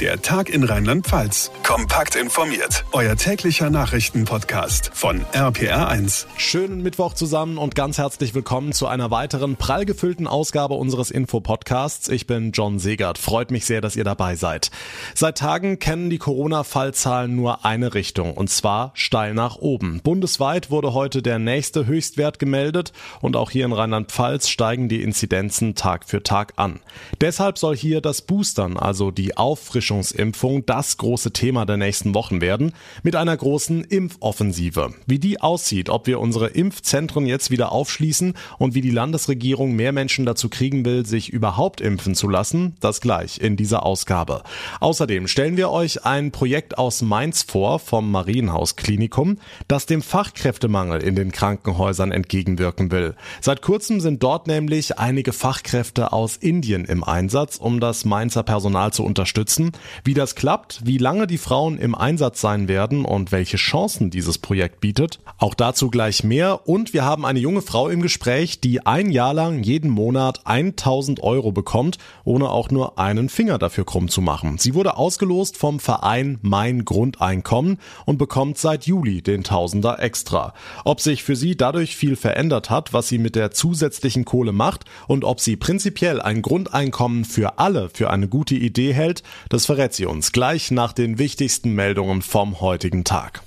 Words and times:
Der 0.00 0.20
Tag 0.20 0.48
in 0.48 0.64
Rheinland-Pfalz. 0.64 1.52
Kompakt 1.62 2.16
informiert. 2.16 2.84
Euer 2.90 3.14
täglicher 3.14 3.70
Nachrichtenpodcast 3.70 4.90
von 4.92 5.24
RPR1. 5.26 6.26
Schönen 6.36 6.82
Mittwoch 6.82 7.14
zusammen 7.14 7.58
und 7.58 7.76
ganz 7.76 7.98
herzlich 7.98 8.34
willkommen 8.34 8.72
zu 8.72 8.88
einer 8.88 9.12
weiteren 9.12 9.54
prall 9.54 9.84
gefüllten 9.84 10.26
Ausgabe 10.26 10.74
unseres 10.74 11.12
Info-Podcasts. 11.12 12.08
Ich 12.08 12.26
bin 12.26 12.50
John 12.50 12.80
Segert. 12.80 13.18
Freut 13.18 13.52
mich 13.52 13.66
sehr, 13.66 13.80
dass 13.80 13.94
ihr 13.94 14.02
dabei 14.02 14.34
seid. 14.34 14.72
Seit 15.14 15.38
Tagen 15.38 15.78
kennen 15.78 16.10
die 16.10 16.18
Corona-Fallzahlen 16.18 17.36
nur 17.36 17.64
eine 17.64 17.94
Richtung 17.94 18.34
und 18.34 18.50
zwar 18.50 18.90
steil 18.94 19.32
nach 19.32 19.58
oben. 19.58 20.00
Bundesweit 20.02 20.72
wurde 20.72 20.92
heute 20.92 21.22
der 21.22 21.38
nächste 21.38 21.86
Höchstwert 21.86 22.40
gemeldet 22.40 22.92
und 23.20 23.36
auch 23.36 23.52
hier 23.52 23.64
in 23.64 23.72
Rheinland-Pfalz 23.72 24.48
steigen 24.48 24.88
die 24.88 25.02
Inzidenzen 25.02 25.76
Tag 25.76 26.04
für 26.04 26.24
Tag 26.24 26.54
an. 26.56 26.80
Deshalb 27.20 27.58
soll 27.58 27.76
hier 27.76 28.00
das 28.00 28.22
Boostern, 28.22 28.76
also 28.76 29.12
die 29.12 29.36
Auffrischung 29.36 29.83
Auffrischungsimpfung 29.84 30.64
das 30.64 30.96
große 30.96 31.32
Thema 31.32 31.66
der 31.66 31.76
nächsten 31.76 32.14
Wochen 32.14 32.40
werden, 32.40 32.72
mit 33.02 33.16
einer 33.16 33.36
großen 33.36 33.84
Impfoffensive. 33.84 34.94
Wie 35.06 35.18
die 35.18 35.40
aussieht, 35.42 35.90
ob 35.90 36.06
wir 36.06 36.20
unsere 36.20 36.48
Impfzentren 36.48 37.26
jetzt 37.26 37.50
wieder 37.50 37.70
aufschließen 37.70 38.32
und 38.58 38.74
wie 38.74 38.80
die 38.80 38.90
Landesregierung 38.90 39.72
mehr 39.72 39.92
Menschen 39.92 40.24
dazu 40.24 40.48
kriegen 40.48 40.86
will, 40.86 41.04
sich 41.04 41.30
überhaupt 41.30 41.82
impfen 41.82 42.14
zu 42.14 42.28
lassen, 42.28 42.76
das 42.80 43.02
gleich 43.02 43.38
in 43.38 43.56
dieser 43.56 43.84
Ausgabe. 43.84 44.42
Außerdem 44.80 45.28
stellen 45.28 45.58
wir 45.58 45.70
euch 45.70 46.06
ein 46.06 46.30
Projekt 46.32 46.78
aus 46.78 47.02
Mainz 47.02 47.42
vor 47.42 47.78
vom 47.78 48.10
Marienhaus 48.10 48.76
Klinikum, 48.76 49.38
das 49.68 49.84
dem 49.84 50.00
Fachkräftemangel 50.00 51.02
in 51.02 51.14
den 51.14 51.30
Krankenhäusern 51.30 52.10
entgegenwirken 52.10 52.90
will. 52.90 53.14
Seit 53.42 53.60
kurzem 53.60 54.00
sind 54.00 54.22
dort 54.22 54.46
nämlich 54.46 54.98
einige 54.98 55.32
Fachkräfte 55.32 56.12
aus 56.12 56.36
Indien 56.36 56.86
im 56.86 57.04
Einsatz, 57.04 57.56
um 57.56 57.80
das 57.80 58.06
Mainzer 58.06 58.42
Personal 58.44 58.92
zu 58.92 59.04
unterstützen. 59.04 59.73
Wie 60.04 60.14
das 60.14 60.34
klappt, 60.34 60.80
wie 60.84 60.98
lange 60.98 61.26
die 61.26 61.38
Frauen 61.38 61.78
im 61.78 61.94
Einsatz 61.94 62.40
sein 62.40 62.68
werden 62.68 63.04
und 63.04 63.32
welche 63.32 63.56
Chancen 63.56 64.10
dieses 64.10 64.38
Projekt 64.38 64.80
bietet, 64.80 65.20
auch 65.38 65.54
dazu 65.54 65.90
gleich 65.90 66.24
mehr. 66.24 66.68
Und 66.68 66.92
wir 66.92 67.04
haben 67.04 67.24
eine 67.24 67.38
junge 67.38 67.62
Frau 67.62 67.88
im 67.88 68.02
Gespräch, 68.02 68.60
die 68.60 68.86
ein 68.86 69.10
Jahr 69.10 69.34
lang 69.34 69.62
jeden 69.62 69.90
Monat 69.90 70.40
1000 70.44 71.22
Euro 71.22 71.52
bekommt, 71.52 71.98
ohne 72.24 72.50
auch 72.50 72.70
nur 72.70 72.98
einen 72.98 73.28
Finger 73.28 73.58
dafür 73.58 73.84
krumm 73.84 74.08
zu 74.08 74.20
machen. 74.20 74.58
Sie 74.58 74.74
wurde 74.74 74.96
ausgelost 74.96 75.56
vom 75.56 75.80
Verein 75.80 76.38
Mein 76.42 76.84
Grundeinkommen 76.84 77.78
und 78.06 78.18
bekommt 78.18 78.58
seit 78.58 78.86
Juli 78.86 79.22
den 79.22 79.44
Tausender 79.44 80.00
extra. 80.00 80.54
Ob 80.84 81.00
sich 81.00 81.22
für 81.22 81.36
sie 81.36 81.56
dadurch 81.56 81.96
viel 81.96 82.16
verändert 82.16 82.70
hat, 82.70 82.92
was 82.92 83.08
sie 83.08 83.18
mit 83.18 83.36
der 83.36 83.50
zusätzlichen 83.50 84.24
Kohle 84.24 84.52
macht 84.52 84.84
und 85.06 85.24
ob 85.24 85.40
sie 85.40 85.56
prinzipiell 85.56 86.20
ein 86.20 86.42
Grundeinkommen 86.42 87.24
für 87.24 87.58
alle 87.58 87.90
für 87.90 88.10
eine 88.10 88.28
gute 88.28 88.54
Idee 88.54 88.92
hält, 88.92 89.22
das 89.48 89.63
verrät 89.66 89.94
sie 89.94 90.06
uns 90.06 90.32
gleich 90.32 90.70
nach 90.70 90.92
den 90.92 91.18
wichtigsten 91.18 91.72
Meldungen 91.72 92.22
vom 92.22 92.60
heutigen 92.60 93.04
Tag. 93.04 93.42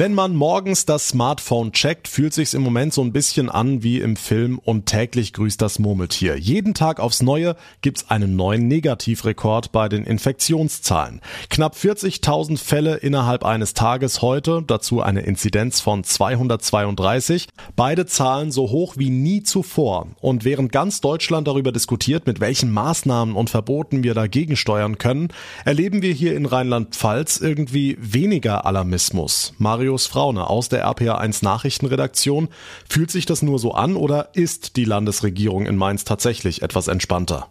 Wenn 0.00 0.14
man 0.14 0.34
morgens 0.34 0.86
das 0.86 1.08
Smartphone 1.08 1.72
checkt, 1.72 2.08
fühlt 2.08 2.32
sich's 2.32 2.54
im 2.54 2.62
Moment 2.62 2.94
so 2.94 3.02
ein 3.02 3.12
bisschen 3.12 3.50
an 3.50 3.82
wie 3.82 4.00
im 4.00 4.16
Film 4.16 4.58
und 4.58 4.86
täglich 4.86 5.34
grüßt 5.34 5.60
das 5.60 5.78
Murmeltier. 5.78 6.38
Jeden 6.38 6.72
Tag 6.72 7.00
aufs 7.00 7.20
Neue 7.20 7.54
gibt's 7.82 8.08
einen 8.08 8.34
neuen 8.34 8.66
Negativrekord 8.66 9.72
bei 9.72 9.90
den 9.90 10.04
Infektionszahlen. 10.04 11.20
Knapp 11.50 11.74
40.000 11.74 12.56
Fälle 12.56 12.96
innerhalb 12.96 13.44
eines 13.44 13.74
Tages 13.74 14.22
heute, 14.22 14.64
dazu 14.66 15.02
eine 15.02 15.20
Inzidenz 15.20 15.82
von 15.82 16.02
232. 16.02 17.48
Beide 17.76 18.06
Zahlen 18.06 18.52
so 18.52 18.70
hoch 18.70 18.94
wie 18.96 19.10
nie 19.10 19.42
zuvor. 19.42 20.06
Und 20.22 20.46
während 20.46 20.72
ganz 20.72 21.02
Deutschland 21.02 21.46
darüber 21.46 21.72
diskutiert, 21.72 22.26
mit 22.26 22.40
welchen 22.40 22.70
Maßnahmen 22.70 23.36
und 23.36 23.50
Verboten 23.50 24.02
wir 24.02 24.14
dagegen 24.14 24.56
steuern 24.56 24.96
können, 24.96 25.28
erleben 25.66 26.00
wir 26.00 26.14
hier 26.14 26.34
in 26.38 26.46
Rheinland-Pfalz 26.46 27.36
irgendwie 27.36 27.98
weniger 28.00 28.64
Alarmismus. 28.64 29.52
Mario 29.58 29.89
Marius 29.90 30.06
Fraune 30.06 30.48
aus 30.48 30.68
der 30.68 30.86
RPA1 30.86 31.42
Nachrichtenredaktion. 31.44 32.48
Fühlt 32.88 33.10
sich 33.10 33.26
das 33.26 33.42
nur 33.42 33.58
so 33.58 33.72
an 33.72 33.96
oder 33.96 34.28
ist 34.34 34.76
die 34.76 34.84
Landesregierung 34.84 35.66
in 35.66 35.74
Mainz 35.76 36.04
tatsächlich 36.04 36.62
etwas 36.62 36.86
entspannter? 36.86 37.48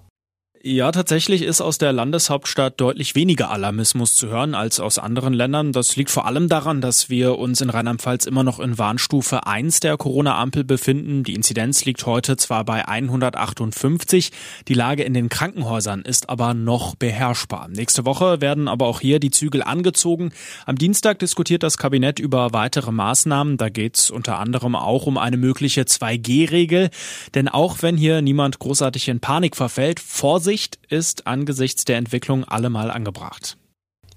Ja, 0.61 0.91
tatsächlich 0.91 1.43
ist 1.43 1.61
aus 1.61 1.77
der 1.77 1.93
Landeshauptstadt 1.93 2.81
deutlich 2.81 3.15
weniger 3.15 3.49
Alarmismus 3.49 4.13
zu 4.13 4.27
hören 4.27 4.55
als 4.55 4.81
aus 4.81 4.99
anderen 4.99 5.33
Ländern. 5.33 5.71
Das 5.71 5.95
liegt 5.95 6.11
vor 6.11 6.25
allem 6.25 6.49
daran, 6.49 6.81
dass 6.81 7.09
wir 7.09 7.39
uns 7.39 7.61
in 7.61 7.69
Rheinland-Pfalz 7.69 8.25
immer 8.25 8.43
noch 8.43 8.59
in 8.59 8.77
Warnstufe 8.77 9.47
1 9.47 9.79
der 9.79 9.95
Corona-Ampel 9.95 10.65
befinden. 10.65 11.23
Die 11.23 11.33
Inzidenz 11.33 11.85
liegt 11.85 12.05
heute 12.05 12.35
zwar 12.35 12.65
bei 12.65 12.85
158, 12.85 14.31
die 14.67 14.73
Lage 14.73 15.03
in 15.03 15.13
den 15.13 15.29
Krankenhäusern 15.29 16.01
ist 16.01 16.27
aber 16.27 16.53
noch 16.53 16.95
beherrschbar. 16.95 17.69
Nächste 17.69 18.03
Woche 18.03 18.41
werden 18.41 18.67
aber 18.67 18.87
auch 18.87 18.99
hier 18.99 19.21
die 19.21 19.31
Zügel 19.31 19.63
angezogen. 19.63 20.33
Am 20.65 20.77
Dienstag 20.77 21.19
diskutiert 21.19 21.63
das 21.63 21.77
Kabinett 21.77 22.19
über 22.19 22.51
weitere 22.51 22.91
Maßnahmen. 22.91 23.55
Da 23.55 23.69
geht 23.69 23.97
es 23.97 24.11
unter 24.11 24.39
anderem 24.39 24.75
auch 24.75 25.05
um 25.05 25.17
eine 25.17 25.37
mögliche 25.37 25.83
2G-Regel. 25.83 26.89
Denn 27.33 27.47
auch 27.47 27.77
wenn 27.79 27.95
hier 27.95 28.21
niemand 28.21 28.59
großartig 28.59 29.07
in 29.07 29.21
Panik 29.21 29.55
verfällt, 29.55 30.01
Vorsicht 30.01 30.48
Vorsicht 30.49 30.79
ist 30.89 31.27
angesichts 31.27 31.85
der 31.85 31.97
Entwicklung 31.97 32.43
allemal 32.43 32.89
angebracht. 32.89 33.55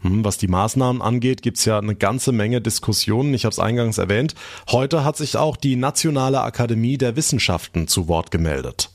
Hm, 0.01 0.25
was 0.25 0.39
die 0.39 0.49
Maßnahmen 0.49 1.03
angeht, 1.03 1.43
gibt's 1.43 1.67
ja 1.67 1.77
eine 1.77 1.95
ganze 1.95 2.33
Menge 2.33 2.63
Diskussionen. 2.63 3.35
Ich 3.35 3.45
habe 3.45 3.53
es 3.53 3.59
eingangs 3.59 3.99
erwähnt. 3.99 4.35
Heute 4.71 5.05
hat 5.05 5.19
sich 5.19 5.37
auch 5.37 5.59
die 5.59 5.77
Nationale 5.77 6.41
Akademie 6.41 6.97
der 6.97 7.17
Wissenschaften 7.17 7.87
zu 7.87 8.09
Wort 8.09 8.31
gemeldet. 8.31 8.92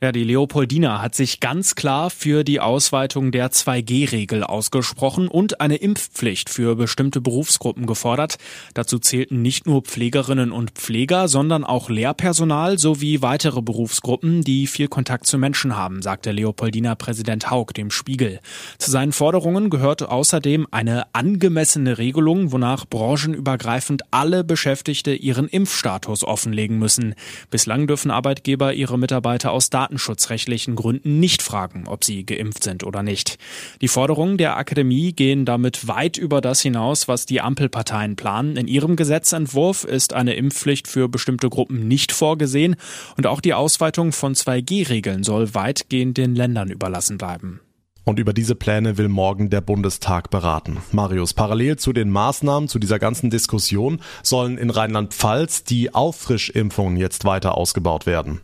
Ja, 0.00 0.12
die 0.12 0.22
Leopoldina 0.22 1.02
hat 1.02 1.16
sich 1.16 1.40
ganz 1.40 1.74
klar 1.74 2.10
für 2.10 2.44
die 2.44 2.60
Ausweitung 2.60 3.32
der 3.32 3.50
2G-Regel 3.50 4.44
ausgesprochen 4.44 5.26
und 5.26 5.60
eine 5.60 5.74
Impfpflicht 5.74 6.50
für 6.50 6.76
bestimmte 6.76 7.20
Berufsgruppen 7.20 7.84
gefordert. 7.84 8.38
Dazu 8.74 9.00
zählten 9.00 9.42
nicht 9.42 9.66
nur 9.66 9.82
Pflegerinnen 9.82 10.52
und 10.52 10.70
Pfleger, 10.70 11.26
sondern 11.26 11.64
auch 11.64 11.90
Lehrpersonal 11.90 12.78
sowie 12.78 13.22
weitere 13.22 13.60
Berufsgruppen, 13.60 14.44
die 14.44 14.68
viel 14.68 14.86
Kontakt 14.86 15.26
zu 15.26 15.36
Menschen 15.36 15.76
haben, 15.76 16.00
sagte 16.00 16.30
Leopoldina 16.30 16.94
Präsident 16.94 17.50
Haug 17.50 17.72
dem 17.74 17.90
Spiegel. 17.90 18.38
Zu 18.78 18.92
seinen 18.92 19.10
Forderungen 19.10 19.68
gehört 19.68 20.04
außerdem 20.04 20.68
eine 20.70 21.12
angemessene 21.12 21.98
Regelung, 21.98 22.52
wonach 22.52 22.86
branchenübergreifend 22.86 24.02
alle 24.12 24.44
Beschäftigte 24.44 25.12
ihren 25.12 25.48
Impfstatus 25.48 26.22
offenlegen 26.22 26.78
müssen. 26.78 27.16
Bislang 27.50 27.88
dürfen 27.88 28.12
Arbeitgeber 28.12 28.74
ihre 28.74 28.96
Mitarbeiter 28.96 29.50
aus 29.50 29.70
Daten 29.70 29.87
datenschutzrechtlichen 29.88 30.76
Gründen 30.76 31.18
nicht 31.18 31.42
fragen, 31.42 31.84
ob 31.86 32.04
sie 32.04 32.24
geimpft 32.24 32.62
sind 32.62 32.84
oder 32.84 33.02
nicht. 33.02 33.38
Die 33.80 33.88
Forderungen 33.88 34.36
der 34.36 34.56
Akademie 34.56 35.12
gehen 35.12 35.44
damit 35.44 35.88
weit 35.88 36.18
über 36.18 36.40
das 36.40 36.60
hinaus, 36.60 37.08
was 37.08 37.24
die 37.24 37.40
Ampelparteien 37.40 38.16
planen. 38.16 38.56
In 38.56 38.68
ihrem 38.68 38.96
Gesetzentwurf 38.96 39.84
ist 39.84 40.12
eine 40.12 40.34
Impfpflicht 40.34 40.88
für 40.88 41.08
bestimmte 41.08 41.48
Gruppen 41.48 41.88
nicht 41.88 42.12
vorgesehen 42.12 42.76
und 43.16 43.26
auch 43.26 43.40
die 43.40 43.54
Ausweitung 43.54 44.12
von 44.12 44.34
2G-Regeln 44.34 45.24
soll 45.24 45.54
weitgehend 45.54 46.18
den 46.18 46.34
Ländern 46.34 46.70
überlassen 46.70 47.16
bleiben. 47.16 47.60
Und 48.04 48.18
über 48.18 48.32
diese 48.32 48.54
Pläne 48.54 48.96
will 48.96 49.08
morgen 49.08 49.50
der 49.50 49.60
Bundestag 49.60 50.30
beraten. 50.30 50.78
Marius, 50.92 51.34
parallel 51.34 51.76
zu 51.76 51.92
den 51.92 52.08
Maßnahmen, 52.08 52.68
zu 52.68 52.78
dieser 52.78 52.98
ganzen 52.98 53.28
Diskussion, 53.28 54.00
sollen 54.22 54.56
in 54.56 54.70
Rheinland-Pfalz 54.70 55.64
die 55.64 55.94
Auffrischimpfungen 55.94 56.96
jetzt 56.96 57.26
weiter 57.26 57.54
ausgebaut 57.54 58.06
werden. 58.06 58.40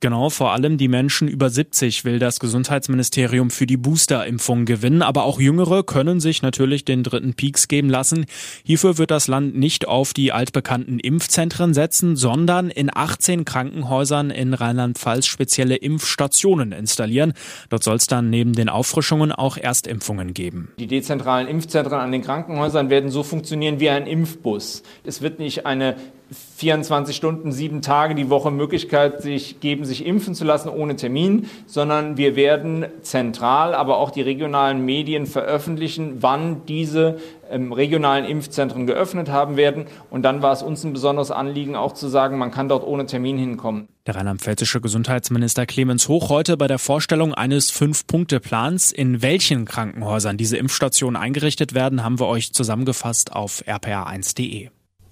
Genau, 0.00 0.30
vor 0.30 0.52
allem 0.52 0.78
die 0.78 0.86
Menschen 0.86 1.26
über 1.26 1.50
70 1.50 2.04
will 2.04 2.20
das 2.20 2.38
Gesundheitsministerium 2.38 3.50
für 3.50 3.66
die 3.66 3.76
Boosterimpfung 3.76 4.64
gewinnen, 4.64 5.02
aber 5.02 5.24
auch 5.24 5.40
Jüngere 5.40 5.82
können 5.82 6.20
sich 6.20 6.40
natürlich 6.40 6.84
den 6.84 7.02
dritten 7.02 7.34
Peaks 7.34 7.66
geben 7.66 7.90
lassen. 7.90 8.26
Hierfür 8.62 8.96
wird 8.96 9.10
das 9.10 9.26
Land 9.26 9.56
nicht 9.56 9.88
auf 9.88 10.14
die 10.14 10.30
altbekannten 10.30 11.00
Impfzentren 11.00 11.74
setzen, 11.74 12.14
sondern 12.14 12.70
in 12.70 12.90
18 12.94 13.44
Krankenhäusern 13.44 14.30
in 14.30 14.54
Rheinland-Pfalz 14.54 15.26
spezielle 15.26 15.74
Impfstationen 15.74 16.70
installieren. 16.70 17.32
Dort 17.68 17.82
soll 17.82 17.96
es 17.96 18.06
dann 18.06 18.30
neben 18.30 18.52
den 18.52 18.68
Auffrischungen 18.68 19.32
auch 19.32 19.56
Erstimpfungen 19.56 20.32
geben. 20.32 20.70
Die 20.78 20.86
dezentralen 20.86 21.48
Impfzentren 21.48 21.98
an 21.98 22.12
den 22.12 22.22
Krankenhäusern 22.22 22.88
werden 22.88 23.10
so 23.10 23.24
funktionieren 23.24 23.80
wie 23.80 23.90
ein 23.90 24.06
Impfbus. 24.06 24.84
Es 25.02 25.22
wird 25.22 25.40
nicht 25.40 25.66
eine 25.66 25.96
24 26.30 27.16
Stunden, 27.16 27.52
sieben 27.52 27.80
Tage 27.80 28.14
die 28.14 28.28
Woche 28.28 28.50
Möglichkeit 28.50 29.22
sich 29.22 29.60
geben, 29.60 29.84
sich 29.84 30.04
impfen 30.04 30.34
zu 30.34 30.44
lassen 30.44 30.68
ohne 30.68 30.96
Termin, 30.96 31.48
sondern 31.66 32.16
wir 32.16 32.36
werden 32.36 32.86
zentral, 33.00 33.74
aber 33.74 33.98
auch 33.98 34.10
die 34.10 34.20
regionalen 34.20 34.84
Medien 34.84 35.26
veröffentlichen, 35.26 36.18
wann 36.20 36.66
diese 36.66 37.18
ähm, 37.50 37.72
regionalen 37.72 38.26
Impfzentren 38.26 38.86
geöffnet 38.86 39.30
haben 39.30 39.56
werden. 39.56 39.86
Und 40.10 40.22
dann 40.22 40.42
war 40.42 40.52
es 40.52 40.62
uns 40.62 40.84
ein 40.84 40.92
besonderes 40.92 41.30
Anliegen, 41.30 41.76
auch 41.76 41.94
zu 41.94 42.08
sagen, 42.08 42.36
man 42.36 42.50
kann 42.50 42.68
dort 42.68 42.86
ohne 42.86 43.06
Termin 43.06 43.38
hinkommen. 43.38 43.88
Der 44.06 44.16
rheinland-pfälzische 44.16 44.80
Gesundheitsminister 44.80 45.64
Clemens 45.64 46.08
Hoch 46.08 46.28
heute 46.28 46.56
bei 46.56 46.66
der 46.66 46.78
Vorstellung 46.78 47.34
eines 47.34 47.70
Fünf-Punkte-Plans. 47.70 48.92
In 48.92 49.22
welchen 49.22 49.64
Krankenhäusern 49.64 50.36
diese 50.36 50.56
Impfstationen 50.56 51.16
eingerichtet 51.16 51.74
werden, 51.74 52.04
haben 52.04 52.20
wir 52.20 52.26
euch 52.26 52.52
zusammengefasst 52.52 53.32
auf 53.32 53.62
rpa1.de. 53.66 54.70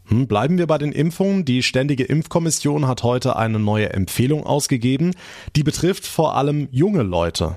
Hm, 0.08 0.26
bleiben 0.26 0.58
wir 0.58 0.66
bei 0.66 0.78
den 0.78 0.92
Impfungen. 0.92 1.44
Die 1.44 1.62
Ständige 1.62 2.04
Impfkommission 2.04 2.86
hat 2.86 3.02
heute 3.02 3.36
eine 3.36 3.58
neue 3.58 3.92
Empfehlung 3.92 4.44
ausgegeben. 4.44 5.14
Die 5.56 5.62
betrifft 5.62 6.06
vor 6.06 6.36
allem 6.36 6.68
junge 6.70 7.02
Leute. 7.02 7.56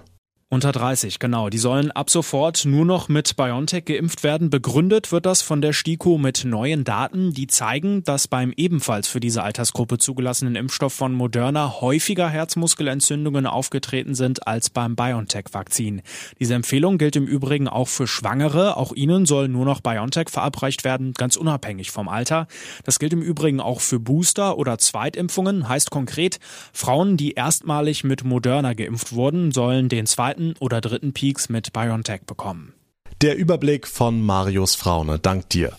Unter 0.51 0.71
30, 0.71 1.19
genau. 1.19 1.49
Die 1.49 1.59
sollen 1.59 1.91
ab 1.91 2.09
sofort 2.09 2.65
nur 2.65 2.83
noch 2.83 3.07
mit 3.07 3.35
BioNTech 3.35 3.85
geimpft 3.85 4.23
werden. 4.23 4.49
Begründet 4.49 5.11
wird 5.11 5.27
das 5.27 5.43
von 5.43 5.61
der 5.61 5.73
STIKO 5.73 6.17
mit 6.17 6.43
neuen 6.43 6.83
Daten, 6.83 7.31
die 7.33 7.45
zeigen, 7.45 8.03
dass 8.03 8.27
beim 8.27 8.51
ebenfalls 8.57 9.07
für 9.07 9.19
diese 9.19 9.43
Altersgruppe 9.43 9.99
zugelassenen 9.99 10.55
Impfstoff 10.55 10.91
von 10.91 11.13
Moderna 11.13 11.81
häufiger 11.81 12.27
Herzmuskelentzündungen 12.29 13.45
aufgetreten 13.45 14.15
sind 14.15 14.47
als 14.47 14.71
beim 14.71 14.95
BioNTech-Vakzin. 14.95 16.01
Diese 16.39 16.55
Empfehlung 16.55 16.97
gilt 16.97 17.15
im 17.15 17.27
Übrigen 17.27 17.67
auch 17.67 17.87
für 17.87 18.07
Schwangere. 18.07 18.75
Auch 18.75 18.93
ihnen 18.93 19.27
soll 19.27 19.49
nur 19.49 19.65
noch 19.65 19.81
BioNTech 19.81 20.29
verabreicht 20.29 20.83
werden, 20.83 21.13
ganz 21.13 21.35
unabhängig 21.35 21.91
vom 21.91 22.07
Alter. 22.07 22.47
Das 22.85 22.97
gilt 22.97 23.13
im 23.13 23.21
Übrigen 23.21 23.59
auch 23.59 23.81
für 23.81 23.99
Booster- 23.99 24.57
oder 24.57 24.79
Zweitimpfungen. 24.79 25.69
Heißt 25.69 25.91
konkret, 25.91 26.39
Frauen, 26.73 27.17
die 27.17 27.33
erstmalig 27.33 28.03
mit 28.03 28.23
Moderna 28.23 28.73
geimpft 28.73 29.11
wurden, 29.11 29.51
sollen 29.51 29.89
den 29.89 30.07
zweiten 30.07 30.38
zweiten 30.39 30.55
oder 30.59 30.81
dritten 30.81 31.13
Peaks 31.13 31.49
mit 31.49 31.73
BioNTech 31.73 32.21
bekommen. 32.25 32.73
Der 33.21 33.35
Überblick 33.35 33.87
von 33.87 34.21
Marius 34.21 34.75
Fraune. 34.75 35.19
Dank 35.19 35.49
dir. 35.49 35.73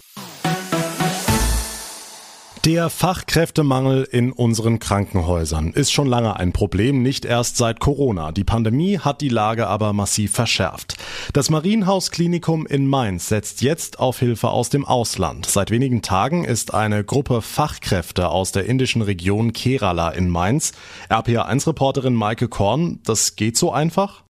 Der 2.66 2.90
Fachkräftemangel 2.90 4.06
in 4.10 4.32
unseren 4.32 4.80
Krankenhäusern 4.80 5.72
ist 5.72 5.92
schon 5.92 6.06
lange 6.06 6.36
ein 6.36 6.52
Problem, 6.52 7.02
nicht 7.02 7.24
erst 7.24 7.56
seit 7.56 7.80
Corona. 7.80 8.32
Die 8.32 8.44
Pandemie 8.44 8.98
hat 8.98 9.22
die 9.22 9.30
Lage 9.30 9.66
aber 9.66 9.94
massiv 9.94 10.32
verschärft. 10.32 10.96
Das 11.32 11.48
Marienhaus-Klinikum 11.48 12.66
in 12.66 12.86
Mainz 12.86 13.28
setzt 13.28 13.62
jetzt 13.62 13.98
auf 13.98 14.18
Hilfe 14.18 14.50
aus 14.50 14.68
dem 14.68 14.84
Ausland. 14.84 15.46
Seit 15.46 15.70
wenigen 15.70 16.02
Tagen 16.02 16.44
ist 16.44 16.74
eine 16.74 17.02
Gruppe 17.02 17.40
Fachkräfte 17.40 18.28
aus 18.28 18.52
der 18.52 18.66
indischen 18.66 19.00
Region 19.00 19.54
Kerala 19.54 20.10
in 20.10 20.28
Mainz. 20.28 20.72
RPA1-Reporterin 21.08 22.12
Maike 22.12 22.48
Korn, 22.48 23.00
das 23.04 23.36
geht 23.36 23.56
so 23.56 23.72
einfach? 23.72 24.24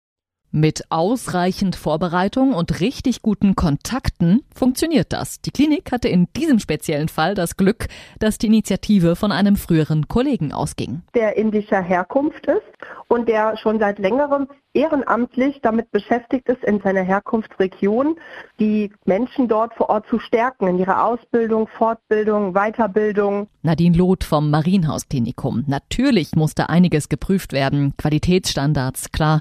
Mit 0.53 0.83
ausreichend 0.91 1.77
Vorbereitung 1.77 2.55
und 2.55 2.81
richtig 2.81 3.23
guten 3.23 3.55
Kontakten 3.55 4.43
funktioniert 4.53 5.13
das. 5.13 5.41
Die 5.41 5.53
Klinik 5.53 5.93
hatte 5.93 6.09
in 6.09 6.27
diesem 6.37 6.59
speziellen 6.59 7.09
Fall 7.09 7.37
das 7.37 7.57
Glück, 7.57 7.87
dass 8.19 8.37
die 8.37 8.49
Initiative 8.49 9.15
von 9.15 9.31
einem 9.31 9.55
früheren 9.55 10.09
Kollegen 10.09 10.53
ausging. 10.53 11.03
Der 11.15 11.37
indischer 11.37 11.81
Herkunft 11.81 12.47
ist 12.47 12.63
und 13.07 13.29
der 13.29 13.57
schon 13.59 13.79
seit 13.79 14.01
längerem 14.01 14.49
ehrenamtlich 14.73 15.61
damit 15.63 15.91
beschäftigt 15.93 16.49
ist, 16.49 16.65
in 16.65 16.81
seiner 16.81 17.03
Herkunftsregion 17.03 18.17
die 18.59 18.93
Menschen 19.05 19.47
dort 19.47 19.75
vor 19.75 19.89
Ort 19.89 20.07
zu 20.09 20.19
stärken, 20.19 20.67
in 20.67 20.79
ihrer 20.79 21.05
Ausbildung, 21.05 21.69
Fortbildung, 21.69 22.55
Weiterbildung. 22.55 23.49
Nadine 23.63 23.97
Loth 23.97 24.25
vom 24.25 24.51
Marienhausklinikum. 24.51 25.65
Natürlich 25.69 26.35
musste 26.35 26.69
einiges 26.69 27.09
geprüft 27.09 27.53
werden, 27.53 27.95
Qualitätsstandards, 27.97 29.13
klar. 29.13 29.41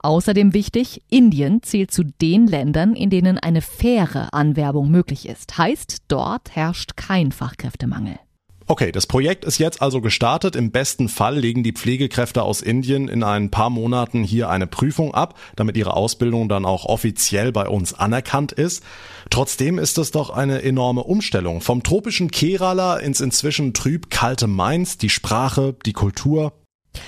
Außerdem 0.00 0.54
wichtig, 0.54 1.02
Indien 1.08 1.62
zählt 1.62 1.90
zu 1.90 2.04
den 2.04 2.46
Ländern, 2.46 2.94
in 2.94 3.10
denen 3.10 3.38
eine 3.38 3.62
faire 3.62 4.32
Anwerbung 4.32 4.90
möglich 4.90 5.28
ist. 5.28 5.58
Heißt, 5.58 6.02
dort 6.08 6.54
herrscht 6.54 6.96
kein 6.96 7.32
Fachkräftemangel. 7.32 8.18
Okay, 8.70 8.92
das 8.92 9.06
Projekt 9.06 9.46
ist 9.46 9.56
jetzt 9.56 9.80
also 9.80 10.02
gestartet. 10.02 10.54
Im 10.54 10.70
besten 10.70 11.08
Fall 11.08 11.38
legen 11.38 11.62
die 11.62 11.72
Pflegekräfte 11.72 12.42
aus 12.42 12.60
Indien 12.60 13.08
in 13.08 13.22
ein 13.22 13.50
paar 13.50 13.70
Monaten 13.70 14.22
hier 14.22 14.50
eine 14.50 14.66
Prüfung 14.66 15.14
ab, 15.14 15.38
damit 15.56 15.78
ihre 15.78 15.94
Ausbildung 15.94 16.50
dann 16.50 16.66
auch 16.66 16.84
offiziell 16.84 17.50
bei 17.50 17.66
uns 17.66 17.94
anerkannt 17.94 18.52
ist. 18.52 18.84
Trotzdem 19.30 19.78
ist 19.78 19.96
es 19.96 20.10
doch 20.10 20.28
eine 20.28 20.60
enorme 20.60 21.02
Umstellung. 21.04 21.62
Vom 21.62 21.82
tropischen 21.82 22.30
Kerala 22.30 22.98
ins 22.98 23.22
inzwischen 23.22 23.72
trüb 23.72 24.10
kalte 24.10 24.46
Mainz, 24.48 24.98
die 24.98 25.08
Sprache, 25.08 25.74
die 25.86 25.94
Kultur. 25.94 26.52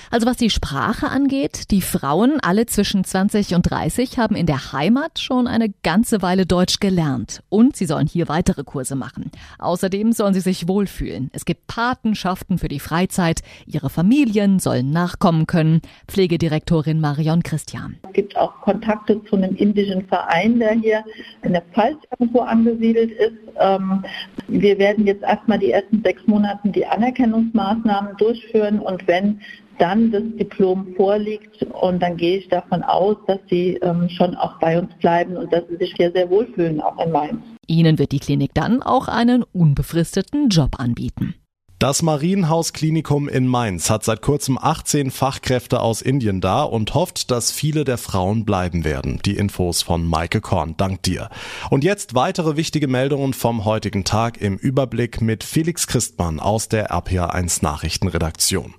Also 0.09 0.27
was 0.27 0.37
die 0.37 0.49
Sprache 0.49 1.07
angeht, 1.09 1.71
die 1.71 1.81
Frauen, 1.81 2.39
alle 2.41 2.65
zwischen 2.65 3.03
20 3.03 3.55
und 3.55 3.63
30, 3.63 4.17
haben 4.17 4.35
in 4.35 4.45
der 4.45 4.73
Heimat 4.73 5.19
schon 5.19 5.47
eine 5.47 5.69
ganze 5.83 6.21
Weile 6.21 6.45
Deutsch 6.45 6.79
gelernt. 6.79 7.43
Und 7.49 7.75
sie 7.75 7.85
sollen 7.85 8.07
hier 8.07 8.27
weitere 8.29 8.63
Kurse 8.63 8.95
machen. 8.95 9.31
Außerdem 9.59 10.11
sollen 10.13 10.33
sie 10.33 10.39
sich 10.41 10.67
wohlfühlen. 10.67 11.29
Es 11.33 11.45
gibt 11.45 11.67
Patenschaften 11.67 12.57
für 12.57 12.67
die 12.67 12.79
Freizeit. 12.79 13.41
Ihre 13.65 13.89
Familien 13.89 14.59
sollen 14.59 14.91
nachkommen 14.91 15.47
können. 15.47 15.81
Pflegedirektorin 16.07 16.99
Marion 16.99 17.43
Christian. 17.43 17.97
Es 18.07 18.13
gibt 18.13 18.35
auch 18.37 18.61
Kontakte 18.61 19.23
zu 19.25 19.35
einem 19.35 19.55
indischen 19.55 20.05
Verein, 20.07 20.59
der 20.59 20.73
hier 20.73 21.03
in 21.43 21.53
der 21.53 21.63
Pfalz 21.73 21.97
irgendwo 22.11 22.41
angesiedelt 22.41 23.11
ist. 23.11 23.37
Ähm, 23.59 24.03
wir 24.47 24.77
werden 24.77 25.05
jetzt 25.07 25.23
erstmal 25.23 25.59
die 25.59 25.71
ersten 25.71 26.01
sechs 26.03 26.25
Monate 26.27 26.69
die 26.69 26.85
Anerkennungsmaßnahmen 26.85 28.17
durchführen 28.17 28.79
und 28.79 29.07
wenn 29.07 29.41
dann 29.81 30.11
das 30.11 30.23
Diplom 30.39 30.93
vorliegt 30.95 31.63
und 31.63 32.01
dann 32.01 32.15
gehe 32.15 32.37
ich 32.37 32.47
davon 32.49 32.83
aus, 32.83 33.17
dass 33.27 33.39
sie 33.49 33.79
ähm, 33.81 34.07
schon 34.09 34.35
auch 34.35 34.59
bei 34.59 34.77
uns 34.77 34.93
bleiben 34.99 35.35
und 35.35 35.51
dass 35.51 35.63
sie 35.69 35.77
sich 35.77 35.93
hier 35.97 36.11
sehr 36.11 36.29
wohlfühlen, 36.29 36.79
auch 36.79 37.03
in 37.03 37.11
Mainz. 37.11 37.41
Ihnen 37.67 37.97
wird 37.97 38.11
die 38.11 38.19
Klinik 38.19 38.51
dann 38.53 38.83
auch 38.83 39.07
einen 39.07 39.43
unbefristeten 39.43 40.49
Job 40.49 40.79
anbieten. 40.79 41.35
Das 41.81 42.03
Marienhaus-Klinikum 42.03 43.27
in 43.27 43.47
Mainz 43.47 43.89
hat 43.89 44.03
seit 44.03 44.21
kurzem 44.21 44.59
18 44.61 45.09
Fachkräfte 45.09 45.79
aus 45.79 46.03
Indien 46.03 46.39
da 46.39 46.61
und 46.61 46.93
hofft, 46.93 47.31
dass 47.31 47.51
viele 47.51 47.85
der 47.85 47.97
Frauen 47.97 48.45
bleiben 48.45 48.83
werden. 48.83 49.19
Die 49.25 49.35
Infos 49.35 49.81
von 49.81 50.05
Maike 50.05 50.41
Korn. 50.41 50.75
Dank 50.77 51.01
dir. 51.01 51.29
Und 51.71 51.83
jetzt 51.83 52.13
weitere 52.13 52.55
wichtige 52.55 52.87
Meldungen 52.87 53.33
vom 53.33 53.65
heutigen 53.65 54.03
Tag 54.03 54.39
im 54.39 54.57
Überblick 54.57 55.21
mit 55.21 55.43
Felix 55.43 55.87
Christmann 55.87 56.39
aus 56.39 56.69
der 56.69 56.91
RPA1 56.91 57.63
Nachrichtenredaktion. 57.63 58.75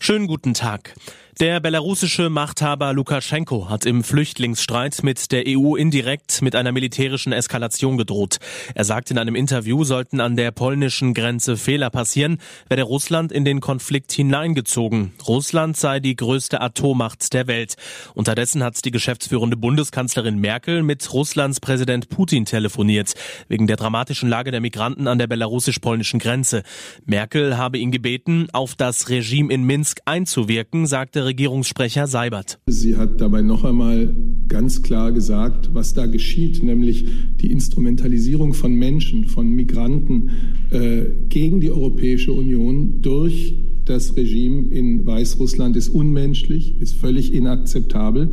Schönen 0.00 0.26
guten 0.28 0.54
Tag. 0.54 0.94
Der 1.40 1.60
belarussische 1.60 2.30
Machthaber 2.30 2.92
Lukaschenko 2.92 3.70
hat 3.70 3.86
im 3.86 4.02
Flüchtlingsstreit 4.02 5.04
mit 5.04 5.30
der 5.30 5.44
EU 5.46 5.76
indirekt 5.76 6.42
mit 6.42 6.56
einer 6.56 6.72
militärischen 6.72 7.32
Eskalation 7.32 7.96
gedroht. 7.96 8.38
Er 8.74 8.82
sagt 8.82 9.12
in 9.12 9.18
einem 9.18 9.36
Interview, 9.36 9.84
sollten 9.84 10.20
an 10.20 10.34
der 10.34 10.50
polnischen 10.50 11.14
Grenze 11.14 11.56
Fehler 11.56 11.90
passieren, 11.90 12.38
werde 12.66 12.82
Russland 12.82 13.30
in 13.30 13.44
den 13.44 13.60
Konflikt 13.60 14.10
hineingezogen. 14.10 15.12
Russland 15.28 15.76
sei 15.76 16.00
die 16.00 16.16
größte 16.16 16.60
Atommacht 16.60 17.32
der 17.32 17.46
Welt. 17.46 17.76
Unterdessen 18.14 18.64
hat 18.64 18.84
die 18.84 18.90
geschäftsführende 18.90 19.56
Bundeskanzlerin 19.56 20.40
Merkel 20.40 20.82
mit 20.82 21.12
Russlands 21.12 21.60
Präsident 21.60 22.08
Putin 22.08 22.46
telefoniert, 22.46 23.14
wegen 23.46 23.68
der 23.68 23.76
dramatischen 23.76 24.28
Lage 24.28 24.50
der 24.50 24.60
Migranten 24.60 25.06
an 25.06 25.20
der 25.20 25.28
belarussisch-polnischen 25.28 26.18
Grenze. 26.18 26.64
Merkel 27.06 27.56
habe 27.56 27.78
ihn 27.78 27.92
gebeten, 27.92 28.48
auf 28.52 28.74
das 28.74 29.08
Regime 29.08 29.54
in 29.54 29.62
Minsk 29.62 30.00
einzuwirken, 30.04 30.88
sagte 30.88 31.27
Regierungssprecher 31.28 32.06
Seibert. 32.06 32.58
Sie 32.66 32.96
hat 32.96 33.20
dabei 33.20 33.42
noch 33.42 33.64
einmal 33.64 34.14
ganz 34.48 34.82
klar 34.82 35.12
gesagt, 35.12 35.70
was 35.74 35.94
da 35.94 36.06
geschieht, 36.06 36.62
nämlich 36.62 37.06
die 37.40 37.52
Instrumentalisierung 37.52 38.54
von 38.54 38.74
Menschen, 38.74 39.26
von 39.26 39.50
Migranten 39.50 40.30
äh, 40.70 41.04
gegen 41.28 41.60
die 41.60 41.70
Europäische 41.70 42.32
Union 42.32 43.02
durch 43.02 43.54
das 43.84 44.16
Regime 44.16 44.72
in 44.72 45.06
Weißrussland 45.06 45.76
ist 45.76 45.88
unmenschlich, 45.88 46.80
ist 46.80 46.94
völlig 46.94 47.32
inakzeptabel. 47.32 48.32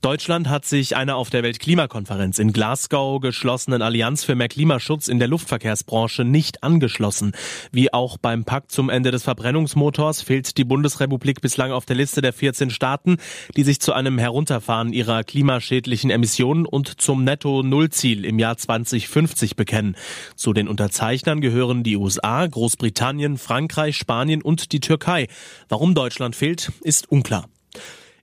Deutschland 0.00 0.48
hat 0.48 0.64
sich 0.64 0.94
einer 0.94 1.16
auf 1.16 1.28
der 1.28 1.42
Weltklimakonferenz 1.42 2.38
in 2.38 2.52
Glasgow 2.52 3.20
geschlossenen 3.20 3.82
Allianz 3.82 4.22
für 4.22 4.36
mehr 4.36 4.46
Klimaschutz 4.46 5.08
in 5.08 5.18
der 5.18 5.26
Luftverkehrsbranche 5.26 6.24
nicht 6.24 6.62
angeschlossen. 6.62 7.32
Wie 7.72 7.92
auch 7.92 8.16
beim 8.16 8.44
Pakt 8.44 8.70
zum 8.70 8.90
Ende 8.90 9.10
des 9.10 9.24
Verbrennungsmotors 9.24 10.22
fehlt 10.22 10.56
die 10.56 10.64
Bundesrepublik 10.64 11.40
bislang 11.40 11.72
auf 11.72 11.84
der 11.84 11.96
Liste 11.96 12.20
der 12.20 12.32
14 12.32 12.70
Staaten, 12.70 13.16
die 13.56 13.64
sich 13.64 13.80
zu 13.80 13.92
einem 13.92 14.18
Herunterfahren 14.18 14.92
ihrer 14.92 15.24
klimaschädlichen 15.24 16.10
Emissionen 16.10 16.64
und 16.64 17.00
zum 17.00 17.24
Netto-Null-Ziel 17.24 18.24
im 18.24 18.38
Jahr 18.38 18.56
2050 18.56 19.56
bekennen. 19.56 19.96
Zu 20.36 20.52
den 20.52 20.68
Unterzeichnern 20.68 21.40
gehören 21.40 21.82
die 21.82 21.96
USA, 21.96 22.46
Großbritannien, 22.46 23.36
Frankreich, 23.36 23.96
Spanien 23.96 24.42
und 24.42 24.70
die 24.70 24.80
Türkei. 24.80 25.26
Warum 25.68 25.96
Deutschland 25.96 26.36
fehlt, 26.36 26.70
ist 26.82 27.10
unklar. 27.10 27.48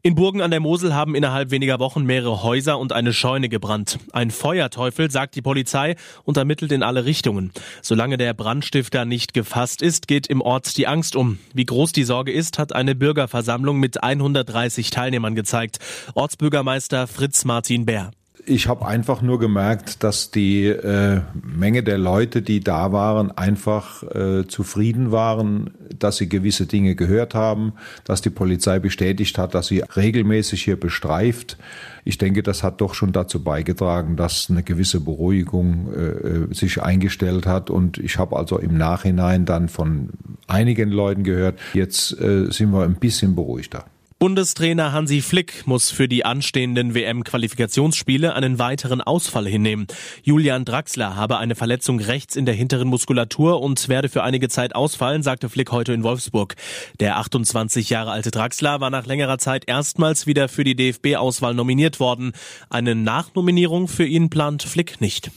In 0.05 0.13
Burgen 0.13 0.43
an 0.43 0.51
der 0.51 0.59
Mosel 0.59 0.93
haben 0.93 1.15
innerhalb 1.15 1.49
weniger 1.49 1.79
Wochen 1.79 2.03
mehrere 2.03 2.43
Häuser 2.43 2.77
und 2.77 2.93
eine 2.93 3.11
Scheune 3.11 3.49
gebrannt. 3.49 3.97
Ein 4.13 4.29
Feuerteufel, 4.29 5.09
sagt 5.09 5.33
die 5.33 5.41
Polizei, 5.41 5.95
und 6.25 6.37
ermittelt 6.37 6.71
in 6.71 6.83
alle 6.83 7.05
Richtungen. 7.05 7.51
Solange 7.81 8.17
der 8.17 8.35
Brandstifter 8.35 9.05
nicht 9.05 9.33
gefasst 9.33 9.81
ist, 9.81 10.07
geht 10.07 10.27
im 10.27 10.41
Ort 10.41 10.77
die 10.77 10.85
Angst 10.85 11.15
um. 11.15 11.39
Wie 11.55 11.65
groß 11.65 11.91
die 11.91 12.03
Sorge 12.03 12.31
ist, 12.31 12.59
hat 12.59 12.71
eine 12.71 12.93
Bürgerversammlung 12.93 13.79
mit 13.79 14.03
130 14.03 14.91
Teilnehmern 14.91 15.33
gezeigt. 15.33 15.79
Ortsbürgermeister 16.13 17.07
Fritz 17.07 17.43
Martin 17.43 17.87
Bär 17.87 18.11
ich 18.45 18.67
habe 18.67 18.85
einfach 18.85 19.21
nur 19.21 19.39
gemerkt, 19.39 20.03
dass 20.03 20.31
die 20.31 20.65
äh, 20.67 21.21
Menge 21.33 21.83
der 21.83 21.97
Leute, 21.97 22.41
die 22.41 22.59
da 22.59 22.91
waren, 22.91 23.31
einfach 23.31 24.03
äh, 24.03 24.47
zufrieden 24.47 25.11
waren, 25.11 25.71
dass 25.97 26.17
sie 26.17 26.29
gewisse 26.29 26.65
Dinge 26.65 26.95
gehört 26.95 27.33
haben, 27.33 27.73
dass 28.03 28.21
die 28.21 28.29
Polizei 28.29 28.79
bestätigt 28.79 29.37
hat, 29.37 29.55
dass 29.55 29.67
sie 29.67 29.79
regelmäßig 29.79 30.63
hier 30.63 30.79
bestreift. 30.79 31.57
Ich 32.03 32.17
denke, 32.17 32.43
das 32.43 32.61
hat 32.61 32.81
doch 32.81 32.93
schon 32.93 33.11
dazu 33.11 33.43
beigetragen, 33.43 34.15
dass 34.15 34.47
eine 34.49 34.63
gewisse 34.63 35.01
Beruhigung 35.01 35.91
äh, 35.93 35.99
äh 35.99 36.53
sich 36.53 36.81
eingestellt 36.81 37.47
hat. 37.47 37.69
Und 37.69 37.97
ich 37.97 38.19
habe 38.19 38.37
also 38.37 38.59
im 38.59 38.77
Nachhinein 38.77 39.45
dann 39.45 39.69
von 39.69 40.09
einigen 40.47 40.91
Leuten 40.91 41.23
gehört, 41.23 41.59
jetzt 41.73 42.19
äh, 42.19 42.51
sind 42.51 42.71
wir 42.71 42.83
ein 42.83 42.95
bisschen 42.95 43.35
beruhigter. 43.35 43.85
Bundestrainer 44.17 44.93
Hansi 44.93 45.21
Flick 45.21 45.67
muss 45.67 45.91
für 45.91 46.07
die 46.07 46.23
anstehenden 46.23 46.95
WM-Qualifikationsspiele 46.95 48.33
einen 48.33 48.59
weiteren 48.59 49.01
Ausfall 49.01 49.45
hinnehmen. 49.45 49.87
Julian 50.23 50.63
Draxler 50.63 51.17
habe 51.17 51.37
eine 51.37 51.53
Verletzung 51.53 51.99
rechts 51.99 52.37
in 52.37 52.45
der 52.45 52.55
hinteren 52.55 52.87
Muskulatur 52.87 53.61
und 53.61 53.89
werde 53.89 54.07
für 54.07 54.23
einige 54.23 54.47
Zeit 54.47 54.73
ausfallen, 54.73 55.21
sagte 55.21 55.49
Flick 55.49 55.73
heute 55.73 55.91
in 55.91 56.03
Wolfsburg. 56.03 56.55
Der 57.01 57.17
28 57.17 57.89
Jahre 57.89 58.11
alte 58.11 58.31
Draxler 58.31 58.79
war 58.79 58.89
nach 58.89 59.05
längerer 59.05 59.37
Zeit 59.37 59.67
erstmals 59.67 60.25
wieder 60.25 60.47
für 60.47 60.63
die 60.63 60.77
DFB-Auswahl 60.77 61.53
nominiert 61.53 61.99
worden. 61.99 62.31
Eine 62.69 62.95
Nachnominierung 62.95 63.89
für 63.89 64.05
ihn 64.05 64.29
plant 64.29 64.63
Flick 64.63 65.01
nicht. 65.01 65.29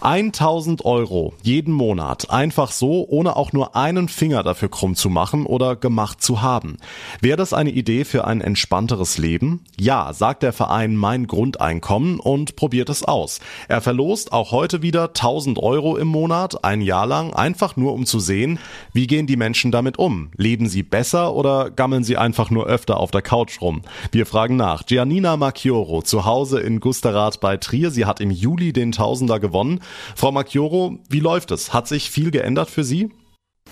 1000 0.00 0.84
Euro 0.84 1.34
jeden 1.42 1.74
Monat, 1.74 2.30
einfach 2.30 2.70
so, 2.70 3.04
ohne 3.08 3.34
auch 3.34 3.52
nur 3.52 3.74
einen 3.74 4.08
Finger 4.08 4.44
dafür 4.44 4.68
krumm 4.68 4.94
zu 4.94 5.10
machen 5.10 5.44
oder 5.44 5.74
gemacht 5.74 6.22
zu 6.22 6.40
haben. 6.40 6.76
Wäre 7.20 7.36
das 7.36 7.52
eine 7.52 7.70
Idee 7.70 8.04
für 8.04 8.24
ein 8.24 8.40
entspannteres 8.40 9.18
Leben? 9.18 9.64
Ja, 9.76 10.12
sagt 10.12 10.44
der 10.44 10.52
Verein 10.52 10.94
Mein 10.94 11.26
Grundeinkommen 11.26 12.20
und 12.20 12.54
probiert 12.54 12.90
es 12.90 13.02
aus. 13.02 13.40
Er 13.66 13.80
verlost 13.80 14.32
auch 14.32 14.52
heute 14.52 14.82
wieder 14.82 15.08
1000 15.08 15.58
Euro 15.58 15.96
im 15.96 16.06
Monat, 16.06 16.64
ein 16.64 16.80
Jahr 16.80 17.06
lang, 17.06 17.34
einfach 17.34 17.76
nur 17.76 17.92
um 17.92 18.06
zu 18.06 18.20
sehen, 18.20 18.60
wie 18.92 19.08
gehen 19.08 19.26
die 19.26 19.36
Menschen 19.36 19.72
damit 19.72 19.98
um? 19.98 20.30
Leben 20.36 20.68
sie 20.68 20.84
besser 20.84 21.34
oder 21.34 21.70
gammeln 21.70 22.04
sie 22.04 22.16
einfach 22.16 22.50
nur 22.50 22.66
öfter 22.66 23.00
auf 23.00 23.10
der 23.10 23.22
Couch 23.22 23.60
rum? 23.60 23.82
Wir 24.12 24.26
fragen 24.26 24.54
nach. 24.54 24.86
Giannina 24.86 25.36
Macchioro, 25.36 26.02
zu 26.02 26.24
Hause 26.24 26.60
in 26.60 26.78
Gusterath 26.78 27.40
bei 27.40 27.56
Trier. 27.56 27.90
Sie 27.90 28.06
hat 28.06 28.20
im 28.20 28.30
Juli 28.30 28.72
den 28.72 28.92
Tausender 28.92 29.40
gewonnen. 29.40 29.80
Frau 30.16 30.32
Macchioro, 30.32 30.98
wie 31.08 31.20
läuft 31.20 31.50
es? 31.50 31.72
Hat 31.72 31.88
sich 31.88 32.10
viel 32.10 32.30
geändert 32.30 32.70
für 32.70 32.84
Sie? 32.84 33.10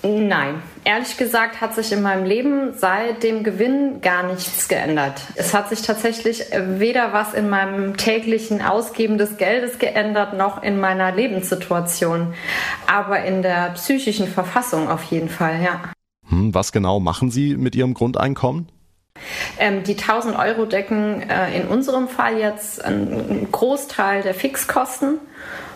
Nein, 0.03 0.63
ehrlich 0.85 1.17
gesagt 1.17 1.61
hat 1.61 1.75
sich 1.75 1.91
in 1.91 2.03
meinem 2.03 2.25
Leben 2.25 2.75
seit 2.75 3.23
dem 3.23 3.43
Gewinn 3.43 4.01
gar 4.03 4.23
nichts 4.25 4.69
geändert. 4.69 5.23
Es 5.35 5.55
hat 5.55 5.69
sich 5.71 5.83
tatsächlich 5.83 6.43
weder 6.53 7.13
was 7.13 7.35
in 7.35 7.49
meinem 7.49 7.97
täglichen 7.97 8.63
Ausgeben 8.63 9.19
des 9.19 9.37
Geldes 9.37 9.79
geändert, 9.79 10.37
noch 10.37 10.63
in 10.63 10.79
meiner 10.79 11.13
Lebenssituation. 11.13 12.35
Aber 12.87 13.25
in 13.25 13.43
der 13.43 13.71
psychischen 13.71 14.29
Verfassung 14.29 14.89
auf 14.89 15.03
jeden 15.05 15.29
Fall, 15.29 15.63
ja. 15.63 15.81
Hm, 16.29 16.55
was 16.55 16.73
genau 16.73 17.01
machen 17.01 17.31
Sie 17.31 17.57
mit 17.57 17.75
Ihrem 17.75 17.95
Grundeinkommen? 17.95 18.69
Ähm, 19.59 19.83
die 19.83 19.97
1000 19.97 20.39
Euro 20.39 20.67
decken 20.67 21.23
äh, 21.23 21.57
in 21.57 21.69
unserem 21.69 22.09
Fall 22.09 22.39
jetzt 22.39 22.85
einen 22.85 23.49
Großteil 23.51 24.23
der 24.23 24.35
Fixkosten 24.35 25.19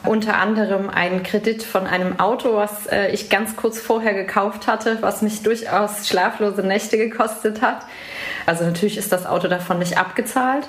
unter 0.05 0.39
anderem 0.39 0.89
einen 0.89 1.23
Kredit 1.23 1.63
von 1.63 1.87
einem 1.87 2.19
Auto, 2.21 2.55
was 2.55 2.87
äh, 2.87 3.11
ich 3.13 3.29
ganz 3.29 3.57
kurz 3.57 3.79
vorher 3.81 4.15
gekauft 4.15 4.67
hatte, 4.67 4.99
was 5.01 5.23
mich 5.23 5.43
durchaus 5.43 6.09
schlaflose 6.09 6.63
Nächte 6.63 6.97
gekostet 6.97 7.63
hat. 7.63 7.87
Also 8.47 8.65
natürlich 8.65 8.97
ist 8.97 9.13
das 9.13 9.27
Auto 9.27 9.49
davon 9.49 9.79
nicht 9.79 9.99
abgezahlt, 9.99 10.67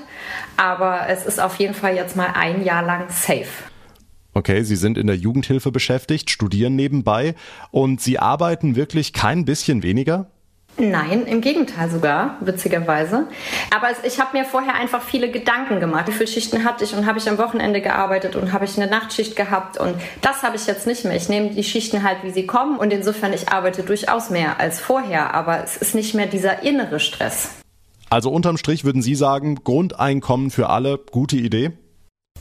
aber 0.57 1.07
es 1.07 1.25
ist 1.25 1.39
auf 1.39 1.55
jeden 1.55 1.73
Fall 1.73 1.95
jetzt 1.95 2.15
mal 2.15 2.29
ein 2.33 2.63
Jahr 2.63 2.83
lang 2.83 3.09
safe. 3.09 3.47
Okay, 4.33 4.63
Sie 4.63 4.77
sind 4.77 4.97
in 4.97 5.07
der 5.07 5.17
Jugendhilfe 5.17 5.71
beschäftigt, 5.71 6.29
studieren 6.29 6.75
nebenbei 6.75 7.35
und 7.71 7.99
Sie 7.99 8.17
arbeiten 8.17 8.75
wirklich 8.75 9.11
kein 9.11 9.43
bisschen 9.43 9.83
weniger? 9.83 10.31
Nein, 10.81 11.27
im 11.27 11.41
Gegenteil 11.41 11.91
sogar, 11.91 12.37
witzigerweise. 12.39 13.27
Aber 13.69 13.89
ich 14.03 14.19
habe 14.19 14.35
mir 14.35 14.45
vorher 14.45 14.73
einfach 14.73 15.03
viele 15.03 15.29
Gedanken 15.29 15.79
gemacht. 15.79 16.07
Wie 16.07 16.11
viele 16.11 16.25
Schichten 16.25 16.65
hatte 16.65 16.83
ich 16.83 16.95
und 16.95 17.05
habe 17.05 17.19
ich 17.19 17.29
am 17.29 17.37
Wochenende 17.37 17.81
gearbeitet 17.81 18.35
und 18.35 18.51
habe 18.51 18.65
ich 18.65 18.81
eine 18.81 18.89
Nachtschicht 18.89 19.35
gehabt 19.35 19.77
und 19.77 19.93
das 20.21 20.41
habe 20.41 20.55
ich 20.55 20.65
jetzt 20.65 20.87
nicht 20.87 21.05
mehr. 21.05 21.15
Ich 21.15 21.29
nehme 21.29 21.51
die 21.51 21.63
Schichten 21.63 22.01
halt, 22.01 22.23
wie 22.23 22.31
sie 22.31 22.47
kommen 22.47 22.79
und 22.79 22.91
insofern 22.91 23.31
ich 23.31 23.49
arbeite 23.49 23.83
durchaus 23.83 24.31
mehr 24.31 24.59
als 24.59 24.79
vorher, 24.79 25.35
aber 25.35 25.63
es 25.63 25.77
ist 25.77 25.93
nicht 25.93 26.15
mehr 26.15 26.25
dieser 26.25 26.63
innere 26.63 26.99
Stress. 26.99 27.51
Also 28.09 28.31
unterm 28.31 28.57
Strich 28.57 28.83
würden 28.83 29.03
Sie 29.03 29.15
sagen, 29.15 29.63
Grundeinkommen 29.63 30.49
für 30.49 30.69
alle, 30.69 30.99
gute 31.11 31.37
Idee? 31.37 31.73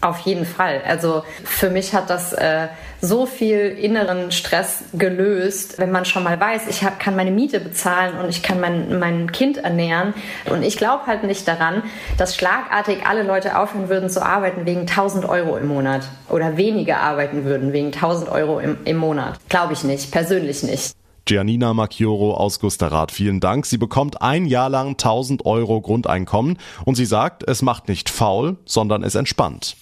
Auf 0.02 0.20
jeden 0.20 0.46
Fall. 0.46 0.80
Also 0.86 1.24
für 1.44 1.68
mich 1.68 1.94
hat 1.94 2.08
das 2.08 2.32
äh, 2.32 2.68
so 3.02 3.26
viel 3.26 3.58
inneren 3.58 4.32
Stress 4.32 4.84
gelöst, 4.94 5.78
wenn 5.78 5.90
man 5.90 6.06
schon 6.06 6.24
mal 6.24 6.40
weiß, 6.40 6.68
ich 6.68 6.84
hab, 6.84 6.98
kann 6.98 7.16
meine 7.16 7.30
Miete 7.30 7.60
bezahlen 7.60 8.18
und 8.18 8.28
ich 8.30 8.42
kann 8.42 8.60
mein, 8.60 8.98
mein 8.98 9.30
Kind 9.30 9.58
ernähren. 9.58 10.14
Und 10.46 10.62
ich 10.62 10.78
glaube 10.78 11.06
halt 11.06 11.24
nicht 11.24 11.46
daran, 11.46 11.82
dass 12.16 12.34
schlagartig 12.34 13.06
alle 13.06 13.22
Leute 13.22 13.58
aufhören 13.58 13.90
würden 13.90 14.08
zu 14.08 14.24
arbeiten 14.24 14.64
wegen 14.64 14.80
1000 14.80 15.28
Euro 15.28 15.58
im 15.58 15.68
Monat 15.68 16.02
oder 16.30 16.56
weniger 16.56 17.00
arbeiten 17.00 17.44
würden 17.44 17.74
wegen 17.74 17.92
1000 17.92 18.30
Euro 18.30 18.58
im, 18.58 18.78
im 18.84 18.96
Monat. 18.96 19.38
Glaube 19.50 19.74
ich 19.74 19.84
nicht, 19.84 20.10
persönlich 20.12 20.62
nicht. 20.62 20.94
Giannina 21.30 21.74
Macchioro 21.74 22.34
aus 22.34 22.58
Gusterath, 22.58 23.12
vielen 23.12 23.38
Dank. 23.38 23.64
Sie 23.64 23.78
bekommt 23.78 24.20
ein 24.20 24.46
Jahr 24.46 24.68
lang 24.68 24.94
1000 24.94 25.46
Euro 25.46 25.80
Grundeinkommen 25.80 26.58
und 26.84 26.96
sie 26.96 27.04
sagt, 27.04 27.48
es 27.48 27.62
macht 27.62 27.86
nicht 27.86 28.10
faul, 28.10 28.56
sondern 28.64 29.04
es 29.04 29.14
entspannt. 29.14 29.76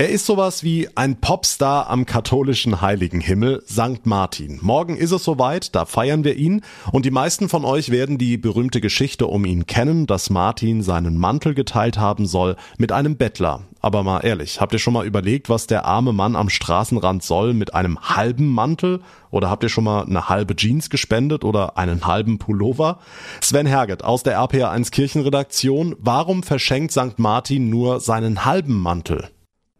Er 0.00 0.08
ist 0.08 0.24
sowas 0.24 0.64
wie 0.64 0.88
ein 0.94 1.20
Popstar 1.20 1.90
am 1.90 2.06
katholischen 2.06 2.80
Heiligenhimmel, 2.80 3.62
St. 3.68 4.06
Martin. 4.06 4.58
Morgen 4.62 4.96
ist 4.96 5.10
es 5.10 5.22
soweit, 5.24 5.74
da 5.74 5.84
feiern 5.84 6.24
wir 6.24 6.36
ihn 6.36 6.62
und 6.90 7.04
die 7.04 7.10
meisten 7.10 7.50
von 7.50 7.66
euch 7.66 7.90
werden 7.90 8.16
die 8.16 8.38
berühmte 8.38 8.80
Geschichte 8.80 9.26
um 9.26 9.44
ihn 9.44 9.66
kennen, 9.66 10.06
dass 10.06 10.30
Martin 10.30 10.82
seinen 10.82 11.18
Mantel 11.18 11.52
geteilt 11.52 11.98
haben 11.98 12.24
soll 12.24 12.56
mit 12.78 12.92
einem 12.92 13.18
Bettler. 13.18 13.64
Aber 13.82 14.02
mal 14.02 14.20
ehrlich, 14.20 14.58
habt 14.62 14.72
ihr 14.72 14.78
schon 14.78 14.94
mal 14.94 15.04
überlegt, 15.04 15.50
was 15.50 15.66
der 15.66 15.84
arme 15.84 16.14
Mann 16.14 16.34
am 16.34 16.48
Straßenrand 16.48 17.22
soll 17.22 17.52
mit 17.52 17.74
einem 17.74 18.00
halben 18.00 18.46
Mantel? 18.46 19.02
Oder 19.30 19.50
habt 19.50 19.64
ihr 19.64 19.68
schon 19.68 19.84
mal 19.84 20.06
eine 20.06 20.30
halbe 20.30 20.56
Jeans 20.56 20.88
gespendet 20.88 21.44
oder 21.44 21.76
einen 21.76 22.06
halben 22.06 22.38
Pullover? 22.38 23.00
Sven 23.42 23.66
Herget 23.66 24.02
aus 24.02 24.22
der 24.22 24.38
RPA1 24.38 24.92
Kirchenredaktion. 24.92 25.94
Warum 25.98 26.42
verschenkt 26.42 26.92
St. 26.92 27.18
Martin 27.18 27.68
nur 27.68 28.00
seinen 28.00 28.46
halben 28.46 28.80
Mantel? 28.80 29.28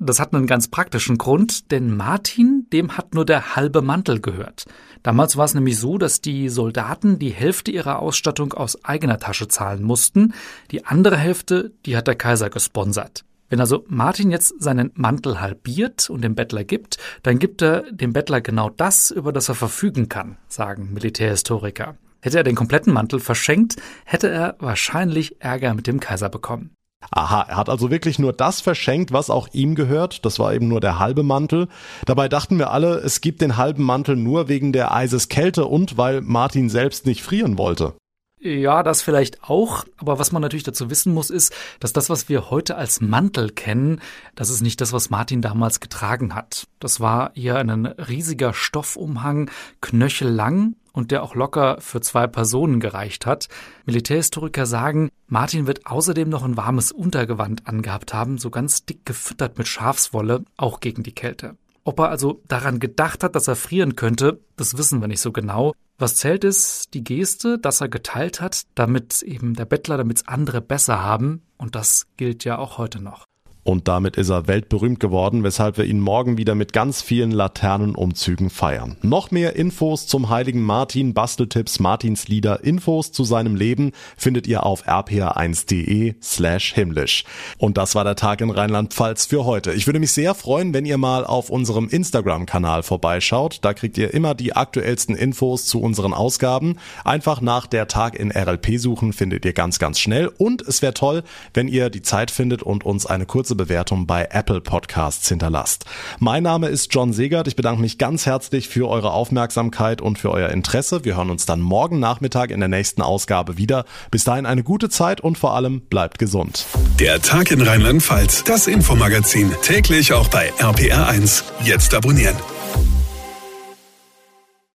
Das 0.02 0.18
hat 0.18 0.32
einen 0.32 0.46
ganz 0.46 0.68
praktischen 0.68 1.18
Grund, 1.18 1.70
denn 1.70 1.94
Martin, 1.94 2.66
dem 2.72 2.96
hat 2.96 3.12
nur 3.14 3.26
der 3.26 3.54
halbe 3.54 3.82
Mantel 3.82 4.18
gehört. 4.18 4.64
Damals 5.02 5.36
war 5.36 5.44
es 5.44 5.52
nämlich 5.52 5.78
so, 5.78 5.98
dass 5.98 6.22
die 6.22 6.48
Soldaten 6.48 7.18
die 7.18 7.28
Hälfte 7.28 7.70
ihrer 7.70 7.98
Ausstattung 7.98 8.54
aus 8.54 8.82
eigener 8.82 9.18
Tasche 9.18 9.48
zahlen 9.48 9.82
mussten, 9.82 10.32
die 10.70 10.86
andere 10.86 11.18
Hälfte, 11.18 11.72
die 11.84 11.98
hat 11.98 12.06
der 12.06 12.14
Kaiser 12.14 12.48
gesponsert. 12.48 13.26
Wenn 13.50 13.60
also 13.60 13.84
Martin 13.88 14.30
jetzt 14.30 14.54
seinen 14.58 14.90
Mantel 14.94 15.38
halbiert 15.38 16.08
und 16.08 16.22
dem 16.22 16.34
Bettler 16.34 16.64
gibt, 16.64 16.96
dann 17.22 17.38
gibt 17.38 17.60
er 17.60 17.82
dem 17.92 18.14
Bettler 18.14 18.40
genau 18.40 18.70
das, 18.70 19.10
über 19.10 19.34
das 19.34 19.50
er 19.50 19.54
verfügen 19.54 20.08
kann, 20.08 20.38
sagen 20.48 20.94
Militärhistoriker. 20.94 21.96
Hätte 22.22 22.38
er 22.38 22.44
den 22.44 22.54
kompletten 22.54 22.94
Mantel 22.94 23.20
verschenkt, 23.20 23.76
hätte 24.06 24.30
er 24.30 24.56
wahrscheinlich 24.60 25.42
Ärger 25.42 25.74
mit 25.74 25.86
dem 25.86 26.00
Kaiser 26.00 26.30
bekommen. 26.30 26.70
Aha, 27.10 27.46
er 27.48 27.56
hat 27.56 27.68
also 27.68 27.90
wirklich 27.90 28.18
nur 28.18 28.32
das 28.32 28.60
verschenkt, 28.60 29.12
was 29.12 29.30
auch 29.30 29.48
ihm 29.52 29.74
gehört. 29.74 30.24
Das 30.24 30.38
war 30.38 30.52
eben 30.54 30.68
nur 30.68 30.80
der 30.80 30.98
halbe 30.98 31.22
Mantel. 31.22 31.68
Dabei 32.04 32.28
dachten 32.28 32.58
wir 32.58 32.70
alle, 32.70 32.98
es 32.98 33.20
gibt 33.20 33.40
den 33.40 33.56
halben 33.56 33.82
Mantel 33.82 34.16
nur 34.16 34.48
wegen 34.48 34.72
der 34.72 34.94
Eiseskälte 34.94 35.64
und 35.64 35.96
weil 35.96 36.20
Martin 36.20 36.68
selbst 36.68 37.06
nicht 37.06 37.22
frieren 37.22 37.58
wollte. 37.58 37.94
Ja, 38.42 38.82
das 38.82 39.02
vielleicht 39.02 39.44
auch. 39.44 39.84
Aber 39.98 40.18
was 40.18 40.32
man 40.32 40.40
natürlich 40.40 40.64
dazu 40.64 40.88
wissen 40.88 41.12
muss, 41.12 41.28
ist, 41.28 41.54
dass 41.78 41.92
das, 41.92 42.08
was 42.08 42.30
wir 42.30 42.50
heute 42.50 42.76
als 42.76 43.02
Mantel 43.02 43.50
kennen, 43.50 44.00
das 44.34 44.48
ist 44.48 44.62
nicht 44.62 44.80
das, 44.80 44.94
was 44.94 45.10
Martin 45.10 45.42
damals 45.42 45.78
getragen 45.78 46.34
hat. 46.34 46.66
Das 46.78 47.00
war 47.00 47.36
eher 47.36 47.56
ein 47.58 47.84
riesiger 47.84 48.54
Stoffumhang, 48.54 49.50
knöchellang 49.82 50.74
und 50.92 51.10
der 51.10 51.22
auch 51.22 51.34
locker 51.34 51.76
für 51.80 52.00
zwei 52.00 52.26
Personen 52.26 52.80
gereicht 52.80 53.26
hat. 53.26 53.48
Militärhistoriker 53.86 54.66
sagen, 54.66 55.10
Martin 55.26 55.66
wird 55.66 55.86
außerdem 55.86 56.28
noch 56.28 56.44
ein 56.44 56.56
warmes 56.56 56.92
Untergewand 56.92 57.66
angehabt 57.66 58.14
haben, 58.14 58.38
so 58.38 58.50
ganz 58.50 58.84
dick 58.84 59.06
gefüttert 59.06 59.58
mit 59.58 59.68
Schafswolle, 59.68 60.44
auch 60.56 60.80
gegen 60.80 61.02
die 61.02 61.14
Kälte. 61.14 61.56
Ob 61.84 61.98
er 61.98 62.10
also 62.10 62.42
daran 62.46 62.78
gedacht 62.78 63.24
hat, 63.24 63.34
dass 63.34 63.48
er 63.48 63.56
frieren 63.56 63.96
könnte, 63.96 64.40
das 64.56 64.76
wissen 64.76 65.00
wir 65.00 65.08
nicht 65.08 65.20
so 65.20 65.32
genau. 65.32 65.72
Was 65.98 66.16
zählt 66.16 66.44
ist 66.44 66.94
die 66.94 67.04
Geste, 67.04 67.58
dass 67.58 67.80
er 67.80 67.88
geteilt 67.88 68.40
hat, 68.40 68.62
damit 68.74 69.22
eben 69.22 69.54
der 69.54 69.64
Bettler, 69.64 69.96
damit 69.96 70.28
andere 70.28 70.60
besser 70.60 71.02
haben. 71.02 71.42
Und 71.56 71.74
das 71.74 72.06
gilt 72.16 72.44
ja 72.44 72.58
auch 72.58 72.78
heute 72.78 73.02
noch. 73.02 73.24
Und 73.62 73.88
damit 73.88 74.16
ist 74.16 74.30
er 74.30 74.48
weltberühmt 74.48 75.00
geworden, 75.00 75.44
weshalb 75.44 75.76
wir 75.76 75.84
ihn 75.84 76.00
morgen 76.00 76.38
wieder 76.38 76.54
mit 76.54 76.72
ganz 76.72 77.02
vielen 77.02 77.30
Laternenumzügen 77.30 78.50
feiern. 78.50 78.96
Noch 79.02 79.30
mehr 79.30 79.54
Infos 79.56 80.06
zum 80.06 80.30
heiligen 80.30 80.62
Martin, 80.62 81.14
Basteltipps, 81.14 81.78
Martins 81.78 82.28
Lieder, 82.28 82.64
Infos 82.64 83.12
zu 83.12 83.24
seinem 83.24 83.54
Leben 83.54 83.92
findet 84.16 84.46
ihr 84.46 84.64
auf 84.64 84.88
rpa1.de 84.88 86.14
slash 86.22 86.74
himmlisch. 86.74 87.24
Und 87.58 87.76
das 87.76 87.94
war 87.94 88.04
der 88.04 88.16
Tag 88.16 88.40
in 88.40 88.50
Rheinland-Pfalz 88.50 89.26
für 89.26 89.44
heute. 89.44 89.72
Ich 89.72 89.86
würde 89.86 90.00
mich 90.00 90.12
sehr 90.12 90.34
freuen, 90.34 90.72
wenn 90.74 90.86
ihr 90.86 90.98
mal 90.98 91.24
auf 91.24 91.50
unserem 91.50 91.88
Instagram-Kanal 91.88 92.82
vorbeischaut. 92.82 93.58
Da 93.62 93.74
kriegt 93.74 93.98
ihr 93.98 94.14
immer 94.14 94.34
die 94.34 94.54
aktuellsten 94.54 95.14
Infos 95.14 95.66
zu 95.66 95.80
unseren 95.80 96.14
Ausgaben. 96.14 96.76
Einfach 97.04 97.40
nach 97.40 97.66
der 97.66 97.88
Tag 97.88 98.18
in 98.18 98.32
RLP 98.32 98.78
suchen 98.78 99.12
findet 99.12 99.44
ihr 99.44 99.52
ganz, 99.52 99.78
ganz 99.78 100.00
schnell. 100.00 100.28
Und 100.38 100.62
es 100.62 100.82
wäre 100.82 100.94
toll, 100.94 101.22
wenn 101.54 101.68
ihr 101.68 101.90
die 101.90 102.02
Zeit 102.02 102.30
findet 102.30 102.62
und 102.62 102.84
uns 102.84 103.06
eine 103.06 103.26
kurze 103.26 103.49
kurze 103.50 103.56
Bewertung 103.56 104.06
bei 104.06 104.28
Apple 104.30 104.60
Podcasts 104.60 105.28
hinterlasst. 105.28 105.84
Mein 106.20 106.44
Name 106.44 106.68
ist 106.68 106.94
John 106.94 107.12
Segert. 107.12 107.48
Ich 107.48 107.56
bedanke 107.56 107.80
mich 107.80 107.98
ganz 107.98 108.24
herzlich 108.24 108.68
für 108.68 108.88
eure 108.88 109.10
Aufmerksamkeit 109.10 110.00
und 110.00 110.18
für 110.18 110.30
euer 110.30 110.50
Interesse. 110.50 111.04
Wir 111.04 111.16
hören 111.16 111.30
uns 111.30 111.46
dann 111.46 111.60
morgen 111.60 111.98
Nachmittag 111.98 112.52
in 112.52 112.60
der 112.60 112.68
nächsten 112.68 113.02
Ausgabe 113.02 113.56
wieder. 113.56 113.86
Bis 114.12 114.22
dahin 114.22 114.46
eine 114.46 114.62
gute 114.62 114.88
Zeit 114.88 115.20
und 115.20 115.36
vor 115.36 115.54
allem 115.54 115.80
bleibt 115.80 116.20
gesund. 116.20 116.66
Der 117.00 117.20
Tag 117.20 117.50
in 117.50 117.60
Rheinland-Pfalz, 117.60 118.44
das 118.44 118.68
Infomagazin, 118.68 119.50
täglich 119.62 120.12
auch 120.12 120.28
bei 120.28 120.52
RPR1. 120.60 121.42
Jetzt 121.64 121.92
abonnieren. 121.94 122.36